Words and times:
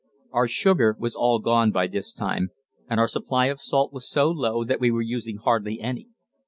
Our 0.31 0.47
sugar 0.47 0.95
was 0.97 1.13
all 1.15 1.37
gone 1.37 1.69
by 1.69 1.85
this 1.85 2.11
time, 2.11 2.49
and 2.89 2.99
our 2.99 3.07
supply 3.07 3.45
of 3.53 3.61
salt 3.61 3.93
was 3.93 4.09
so 4.09 4.31
low 4.31 4.63
that 4.63 4.79
we 4.79 4.89
were 4.89 5.03
using 5.03 5.37
hardly 5.37 5.79
any. 5.79 6.07